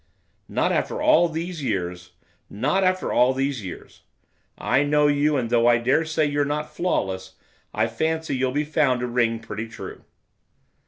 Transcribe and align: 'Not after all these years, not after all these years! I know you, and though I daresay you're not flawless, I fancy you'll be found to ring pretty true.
'Not 0.49 0.71
after 0.71 0.99
all 0.99 1.29
these 1.29 1.61
years, 1.63 2.13
not 2.49 2.83
after 2.83 3.13
all 3.13 3.33
these 3.33 3.63
years! 3.63 4.01
I 4.57 4.81
know 4.81 5.05
you, 5.05 5.37
and 5.37 5.51
though 5.51 5.67
I 5.67 5.77
daresay 5.77 6.25
you're 6.25 6.43
not 6.43 6.73
flawless, 6.73 7.35
I 7.71 7.85
fancy 7.85 8.35
you'll 8.35 8.51
be 8.51 8.63
found 8.65 9.01
to 9.01 9.05
ring 9.07 9.37
pretty 9.41 9.67
true. 9.67 10.03